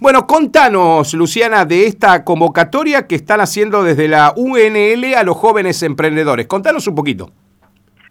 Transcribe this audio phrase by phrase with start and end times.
[0.00, 5.82] Bueno, contanos, Luciana, de esta convocatoria que están haciendo desde la UNL a los jóvenes
[5.82, 6.46] emprendedores.
[6.46, 7.32] Contanos un poquito.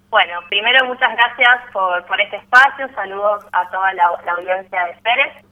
[0.10, 4.04] Bueno, primero muchas gracias por, por este espacio, saludos a toda la,
[4.38, 5.46] audiencia de Pérez,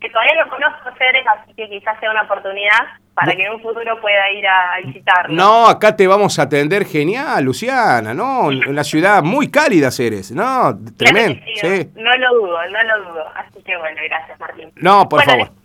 [0.00, 2.80] que todavía no conozco Pérez, así que quizás sea una oportunidad
[3.12, 5.34] para que en un futuro pueda ir a visitarlo.
[5.34, 8.44] No, acá te vamos a atender genial, Luciana, ¿no?
[8.44, 10.74] Una ciudad muy cálida, Ceres, ¿no?
[10.96, 11.38] Tremendo.
[11.56, 13.24] Sí, No lo dudo, no lo dudo.
[13.34, 14.72] Así que bueno, gracias, Martín.
[14.76, 15.61] No, por favor.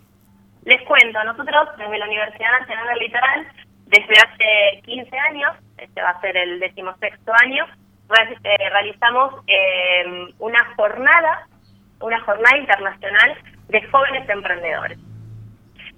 [0.68, 3.48] Les cuento, nosotros desde la Universidad Nacional del Litoral,
[3.86, 7.66] desde hace 15 años, este va a ser el decimosexto año,
[8.44, 11.48] eh, realizamos em, una jornada,
[12.02, 13.38] una jornada internacional
[13.70, 15.00] de jóvenes emprendedores.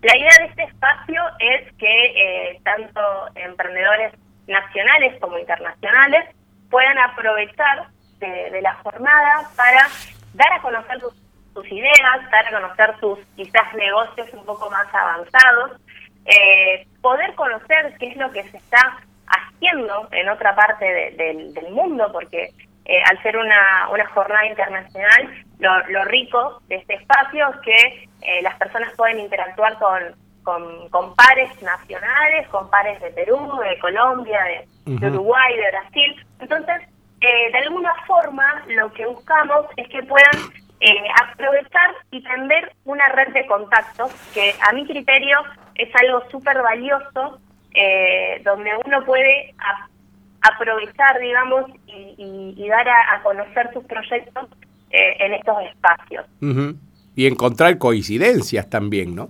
[0.04, 2.06] La idea de este espacio es que
[2.52, 3.02] eh, tanto
[3.34, 4.14] emprendedores
[4.46, 6.30] nacionales como internacionales
[6.70, 7.88] puedan aprovechar
[8.20, 9.88] de la jornada para
[10.36, 14.88] dar a conocer sus sus ideas, dar a conocer sus quizás negocios un poco más
[14.94, 15.80] avanzados,
[16.26, 22.10] eh, poder conocer qué es lo que se está haciendo en otra parte del mundo,
[22.12, 22.52] porque
[22.86, 28.42] eh, al ser una, una jornada internacional, lo, rico de este espacio es que eh,
[28.42, 34.40] las personas pueden interactuar con, con, pares nacionales, con pares de Perú, de Colombia,
[34.86, 36.26] de, Uruguay, de Brasil.
[36.40, 36.82] Entonces,
[37.20, 40.32] de alguna forma, lo que buscamos es que puedan
[40.82, 45.38] eh, aprovechar y tender una red de contactos que a mi criterio
[45.76, 47.40] es algo súper valioso,
[47.74, 49.54] eh, donde uno puede
[50.42, 54.48] aprovechar, digamos, y, dar a, conocer sus proyectos
[54.92, 56.26] eh, en estos espacios.
[57.16, 59.30] Y encontrar coincidencias también, ¿no?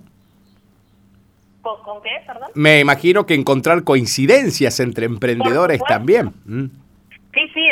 [1.62, 2.50] ¿Con, qué, perdón?
[2.54, 6.32] Me imagino que encontrar coincidencias entre emprendedores también.
[6.44, 6.66] Mm.
[7.34, 7.69] Sí, sí,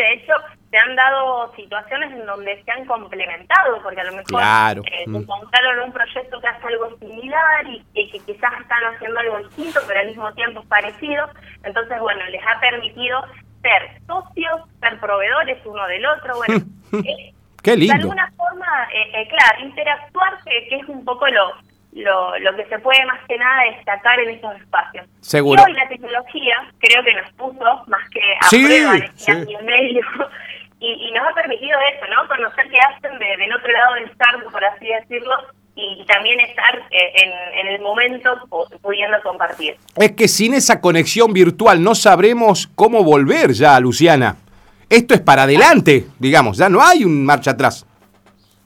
[0.71, 5.17] se han dado situaciones en donde se han complementado, porque a lo mejor eh, mm.
[5.17, 10.01] encontraron un proyecto que hace algo similar y, que quizás están haciendo algo distinto, pero
[10.01, 11.29] al mismo tiempo es parecido.
[11.65, 13.23] Entonces, bueno, les ha permitido
[13.63, 16.37] ser socios, ser proveedores uno del otro.
[16.37, 16.65] Bueno,
[17.05, 17.95] eh, Qué lindo.
[17.95, 21.53] de alguna forma, eh, claro, interactuar, que, es un poco lo,
[21.93, 25.07] lo, lo, que se puede más que nada destacar en estos espacios.
[25.21, 25.63] Seguro.
[25.63, 29.59] Y hoy la tecnología creo que nos puso más que a prueba en este año
[29.63, 30.03] medio
[31.19, 32.29] nos ha permitido eso, ¿no?
[32.29, 35.35] Conocer qué hacen del otro lado del sardo, por así decirlo,
[35.75, 38.31] y también estar eh, en, el momento
[38.83, 39.77] pudiendo compartir.
[39.97, 44.37] Es que sin esa conexión virtual no sabremos cómo volver ya, Luciana.
[44.89, 47.87] Esto es para adelante, digamos, ya no hay un marcha atrás.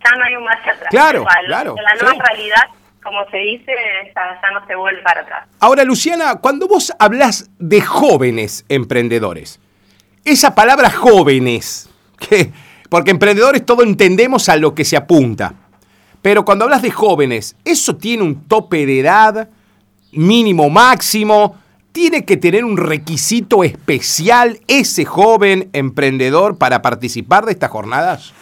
[0.02, 0.88] Ya no hay un marcha atrás.
[0.90, 1.74] Claro, claro.
[1.76, 2.62] La nueva realidad,
[3.02, 3.72] como se dice,
[4.14, 5.48] ya, ya no se vuelve para atrás.
[5.60, 9.60] Ahora, Luciana, cuando vos hablas de jóvenes emprendedores,
[10.24, 11.91] esa palabra jóvenes,
[12.90, 15.54] porque emprendedores todo entendemos a lo que se apunta.
[16.20, 19.48] Pero cuando hablas de jóvenes, ¿eso tiene un tope de edad
[20.12, 21.58] mínimo, máximo?
[21.90, 28.32] ¿Tiene que tener un requisito especial ese joven emprendedor para participar de estas jornadas?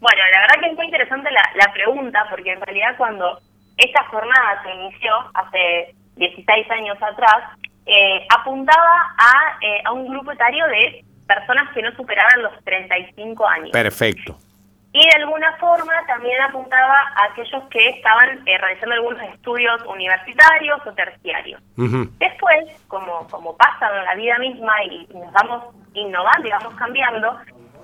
[0.00, 3.40] Bueno, la verdad que es muy interesante la, pregunta, porque en realidad cuando
[3.76, 10.32] esta jornada se inició hace 16 años atrás, eh, apuntaba a, eh, a un grupo
[10.32, 13.70] etario de personas que no superaban los 35 años.
[13.70, 14.38] Perfecto.
[14.92, 20.80] Y de alguna forma también apuntaba a aquellos que estaban eh, realizando algunos estudios universitarios
[20.86, 21.60] o terciarios.
[22.18, 27.38] Después, como, como pasa en la vida misma y nos vamos innovando y vamos cambiando,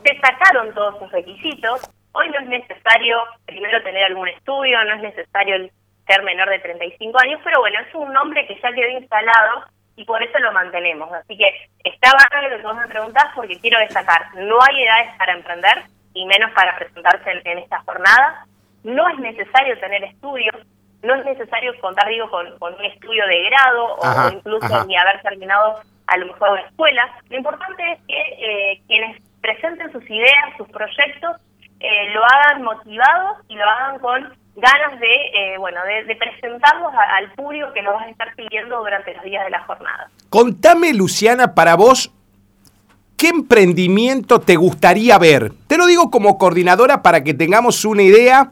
[0.05, 1.83] se sacaron todos sus requisitos.
[2.13, 5.69] Hoy no es necesario primero tener algún estudio, no es necesario
[6.07, 9.67] ser menor de 35 años, pero bueno, es un nombre que ya quedó instalado
[9.97, 11.13] y por eso lo mantenemos.
[11.13, 15.17] Así que está bárbaro lo que vos me preguntás porque quiero destacar, no hay edades
[15.19, 18.47] para emprender y menos para presentarse en, esta jornada.
[18.85, 20.57] No es necesario tener estudios,
[21.03, 25.81] no es necesario contar, digo, con, un estudio de grado o incluso ni haber terminado
[26.07, 27.17] a lo mejor la escuela.
[27.29, 31.37] Lo importante es que eh, quienes presenten sus ideas, sus proyectos,
[31.81, 37.33] eh, lo hagan motivados y lo hagan con ganas de, eh, bueno, de, presentarlos al
[37.33, 40.11] público que nos vas a estar pidiendo durante los días de la jornada.
[40.29, 42.13] Contame, Luciana, para vos,
[43.17, 45.53] ¿qué emprendimiento te gustaría ver?
[45.67, 48.51] Te lo digo como coordinadora para que tengamos una idea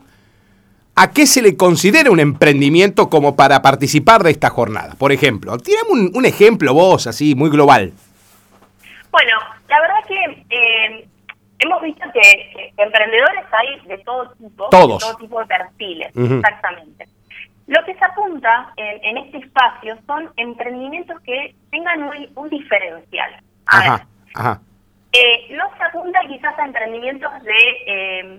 [0.97, 4.95] a qué se le considera un emprendimiento como para participar de esta jornada.
[4.99, 7.93] Por ejemplo, tirame un, un ejemplo vos, así, muy global.
[9.11, 9.33] Bueno,
[9.69, 11.09] la verdad que eh,
[11.61, 17.07] hemos visto que, emprendedores hay de todo tipo, de todo tipo de perfiles, exactamente.
[17.67, 23.37] Lo que se apunta en, este espacio son emprendimientos que tengan un, diferencial.
[23.67, 24.61] ajá, ajá.
[25.13, 27.53] Eh, no se apunta quizás a emprendimientos de,
[27.87, 28.39] eh,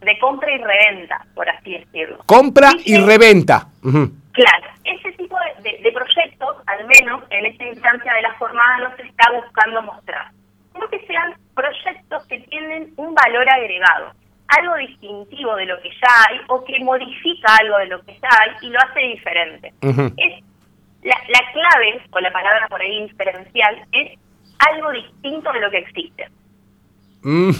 [0.00, 2.18] de, compra y reventa, por así decirlo.
[2.26, 3.68] Compra y reventa.
[3.82, 9.02] Claro, ese tipo de, proyectos, al menos en esta instancia de la jornada, no se
[9.02, 10.32] está buscando mostrar.
[10.72, 14.12] Como que sean proyectos que tienen un valor agregado,
[14.46, 18.28] algo distintivo de lo que ya hay o que modifica algo de lo que ya
[18.40, 19.72] hay y lo hace diferente.
[19.82, 20.44] es,
[21.02, 24.18] la, la clave, o la palabra por ahí diferencial, es
[24.70, 26.28] algo distinto de lo que existe.
[27.22, 27.50] Mm.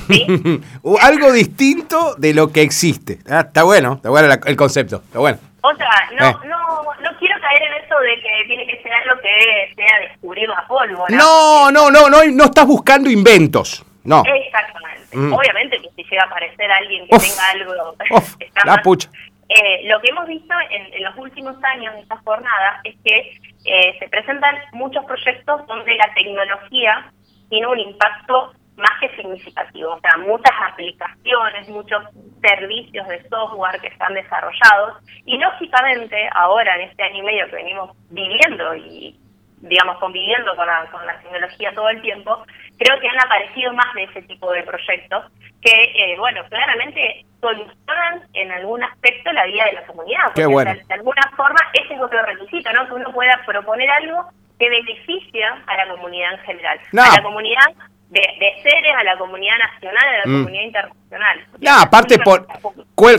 [1.00, 3.18] algo distinto de lo que existe.
[3.28, 5.38] Ah, está bueno, está bueno el concepto, está bueno.
[5.60, 6.48] O sea, no, eh.
[6.48, 10.48] no, no quiero caer en eso de que tiene que ser algo que sea descubrir
[10.48, 11.14] la pólvora.
[11.16, 13.84] No, no, no, no, no estás buscando inventos.
[14.08, 14.22] No.
[14.24, 15.16] Exactamente.
[15.16, 15.32] Mm.
[15.34, 17.74] Obviamente que si llega a aparecer alguien que tenga algo...
[18.64, 19.10] la pucha.
[19.50, 23.98] Eh, lo que hemos visto en, los últimos años de esta jornada es que eh,
[23.98, 27.10] se presentan muchos proyectos donde la tecnología
[27.50, 32.02] tiene un impacto más que significativo, o sea, muchas aplicaciones, muchos
[32.40, 37.56] servicios de software que están desarrollados y lógicamente ahora en este año y medio que
[37.56, 39.18] venimos viviendo y
[39.60, 42.44] digamos conviviendo con la, con la tecnología todo el tiempo,
[42.78, 45.24] creo que han aparecido más de ese tipo de proyectos
[45.60, 50.32] que, eh, bueno, claramente solucionan en algún aspecto la vida de la comunidad.
[50.34, 50.72] Qué bueno.
[50.72, 52.86] de, alguna forma ese es otro requisito, ¿no?
[52.86, 54.24] Que uno pueda proponer algo
[54.58, 56.78] que beneficia a la comunidad en general.
[56.92, 57.66] A la comunidad
[58.10, 60.38] de, de, seres, a la comunidad nacional, a la mm.
[60.38, 61.46] comunidad internacional.
[61.60, 62.46] No, aparte por,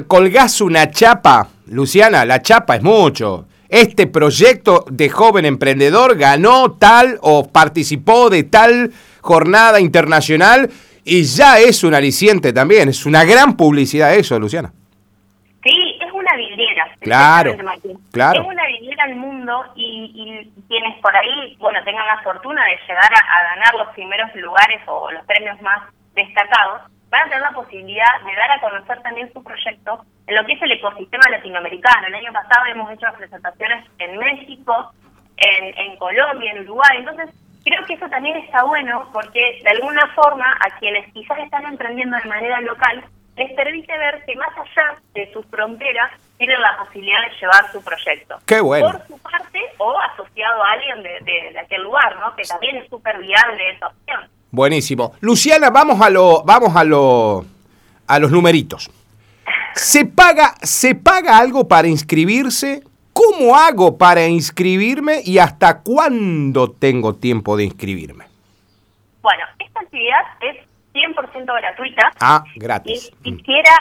[0.08, 3.46] colgás una chapa, Luciana, la chapa es mucho.
[3.70, 8.92] Este proyecto de joven emprendedor ganó tal o participó de tal
[9.22, 10.70] jornada internacional
[11.04, 14.72] y ya es un aliciente también, es una gran publicidad eso, Luciana.
[15.64, 16.88] Sí, es una vidriera.
[17.00, 17.56] Claro,
[18.12, 18.42] claro.
[18.42, 23.12] Es una vidriera al mundo y, quienes por ahí, bueno, tengan la fortuna de llegar
[23.12, 28.22] a, ganar los primeros lugares o los premios más destacados, van a tener la posibilidad
[28.24, 32.08] de dar a conocer también su proyecto en lo que es el ecosistema latinoamericano.
[32.08, 34.92] El año pasado hemos hecho presentaciones en México,
[35.38, 36.98] en, en Colombia, en Uruguay.
[37.00, 37.30] Entonces,
[37.64, 42.18] creo que eso también está bueno porque de alguna forma a quienes quizás están emprendiendo
[42.18, 43.04] de manera local
[43.40, 47.82] les permite ver que más allá de sus fronteras tienen la posibilidad de llevar su
[47.82, 48.38] proyecto.
[48.46, 48.92] Qué bueno.
[48.92, 52.36] Por su parte o asociado a alguien de, de, aquel lugar, ¿no?
[52.36, 54.22] Que también es súper viable esa opción.
[54.52, 55.14] Buenísimo.
[55.22, 57.46] Luciana, vamos a lo, vamos a lo,
[58.08, 58.92] a los numeritos.
[59.76, 62.84] ¿Se paga, ¿Se paga algo para inscribirse?
[63.20, 68.24] ¿Cómo hago para inscribirme y hasta cuándo tengo tiempo de inscribirme?
[69.22, 70.56] Bueno, esta actividad es
[70.94, 72.12] 100% gratuita.
[72.22, 73.12] Ah, gratis.
[73.24, 73.72] Y quisiera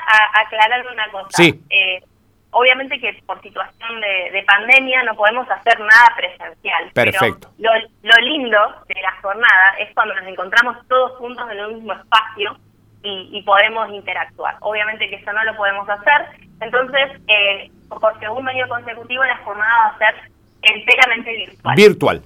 [0.44, 1.28] aclarar una cosa.
[1.30, 1.62] Sí.
[1.70, 2.02] Eh,
[2.50, 6.90] obviamente que por situación de, pandemia no podemos hacer nada presencial.
[6.92, 7.52] Perfecto.
[7.56, 8.58] Pero lo, lindo
[8.88, 12.58] de la jornada es cuando nos encontramos todos juntos en un mismo espacio
[13.04, 14.56] y, podemos interactuar.
[14.60, 16.26] Obviamente que eso no lo podemos hacer.
[16.60, 20.30] Entonces, eh, por segundo año consecutivo la jornada va a ser
[20.62, 21.76] enteramente virtual.
[21.76, 22.22] Virtual.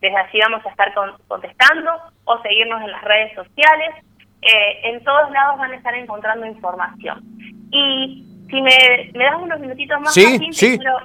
[0.00, 0.92] Desde allí vamos a estar
[1.28, 1.92] contestando
[2.24, 3.94] o seguirnos en las redes sociales.
[4.42, 7.22] Eh, en todos lados van a estar encontrando información.
[7.70, 10.78] Y si me, me das unos minutitos más, sí, sí.
[10.78, 10.98] Quiero,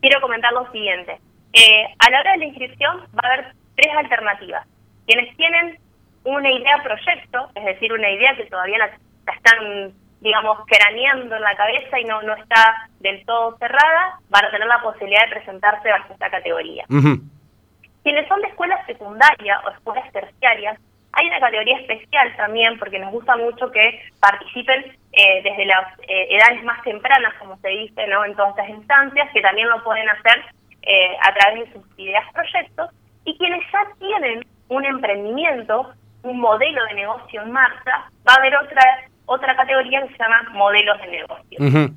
[0.00, 1.18] quiero, comentar lo siguiente.
[1.52, 4.64] Eh, a la hora de la inscripción va a haber tres alternativas.
[5.06, 5.80] Quienes tienen
[6.28, 8.90] una idea proyecto, es decir, una idea que todavía la,
[9.32, 14.50] están, digamos, craneando en la cabeza y no, no está del todo cerrada, van a
[14.50, 16.84] tener la posibilidad de presentarse bajo esta categoría.
[16.88, 20.78] Quienes son de escuelas secundarias o escuelas terciarias,
[21.12, 26.28] hay una categoría especial también porque nos gusta mucho que participen eh, desde las eh,
[26.30, 28.24] edades más tempranas, como se dice, ¿no?
[28.24, 30.44] en todas estas instancias, que también lo pueden hacer
[30.82, 32.90] eh, a través de sus ideas proyectos,
[33.24, 38.54] y quienes ya tienen un emprendimiento, un modelo de negocio en marcha, va a haber
[38.56, 38.82] otra
[39.28, 41.92] otra categoría que se llama modelos de negocio.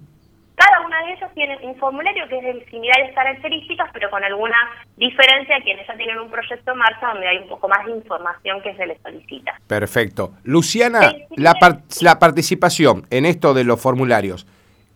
[0.55, 4.55] Cada una de ellos tiene un formulario que es de similares características, pero con alguna
[4.95, 8.61] diferencia, quienes ya tienen un proyecto en marcha donde hay un poco más de información
[8.61, 9.53] que se les solicita.
[9.65, 10.33] Perfecto.
[10.43, 11.55] Luciana, la,
[12.01, 14.45] la participación en esto de los formularios,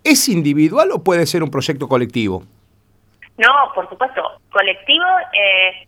[0.04, 2.44] ¿es individual o puede ser un proyecto colectivo?
[3.38, 5.06] No, por supuesto, colectivo.
[5.34, 5.88] Eh,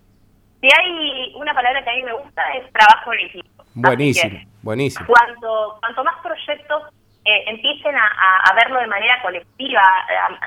[0.62, 3.64] si hay una palabra que a mí me gusta es trabajo en equipo.
[3.76, 5.06] Buenísimo, buenísimo.
[5.08, 6.84] Cuanto, cuanto más proyectos
[7.26, 9.82] eh, empiecen a, verlo de manera colectiva,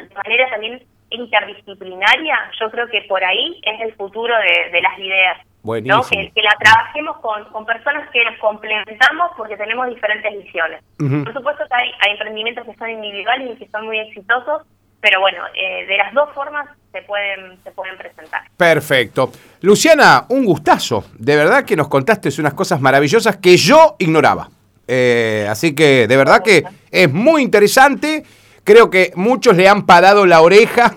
[0.01, 4.35] de manera también interdisciplinaria, yo creo que por ahí es el futuro
[4.73, 5.39] de, las ideas.
[5.63, 6.03] Buenísimo.
[6.35, 10.83] Que, la trabajemos con, con, personas que nos complementamos porque tenemos diferentes visiones.
[10.97, 14.63] Por supuesto que hay, emprendimientos que son individuales y que son muy exitosos,
[15.01, 18.43] pero bueno, eh, de las dos formas se pueden, se pueden presentar.
[18.57, 19.31] Perfecto.
[19.61, 21.05] Luciana, un gustazo.
[21.19, 24.51] De verdad que nos contaste unas cosas maravillosas que yo ignoraba.
[24.87, 28.25] Eh, así que de verdad que es muy interesante.
[28.65, 30.95] Creo que muchos le han parado la oreja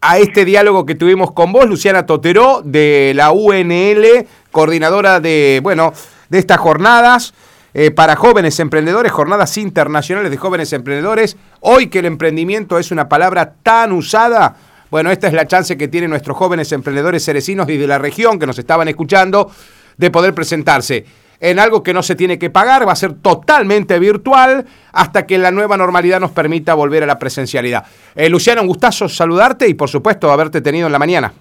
[0.00, 5.92] a este diálogo que tuvimos con vos, Luciana Toteró, de la UNL, coordinadora de, bueno,
[6.28, 7.34] de estas jornadas
[7.74, 11.36] eh, para jóvenes emprendedores, jornadas internacionales de jóvenes emprendedores.
[11.60, 14.56] Hoy que el emprendimiento es una palabra tan usada,
[14.90, 18.38] bueno, esta es la chance que tienen nuestros jóvenes emprendedores cerecinos y de la región
[18.38, 19.50] que nos estaban escuchando
[19.96, 21.04] de poder presentarse
[21.40, 25.38] en algo que no se tiene que pagar, va a ser totalmente virtual hasta que
[25.38, 27.84] la nueva normalidad nos permita volver a la presencialidad.
[28.14, 31.32] Eh, Luciana, un gustazo saludarte y por supuesto haberte tenido en la mañana.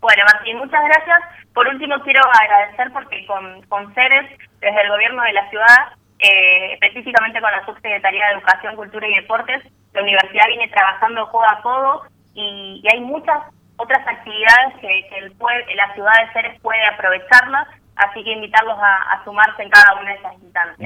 [0.00, 1.18] Bueno, Martín, muchas gracias.
[1.52, 4.28] Por último, quiero agradecer porque con, con Ceres,
[4.60, 9.14] desde el gobierno de la ciudad, eh, específicamente con la Subsecretaría de Educación, Cultura y
[9.14, 12.02] Deportes, la universidad viene trabajando codo a codo
[12.34, 13.38] y, hay muchas
[13.76, 15.32] otras actividades que, el
[15.76, 20.10] la ciudad de Ceres puede aprovecharlas así que invitarlos a, a sumarse en cada una
[20.10, 20.78] de esas instancias.